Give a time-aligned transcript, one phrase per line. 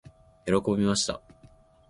[0.63, 1.21] 喜びました。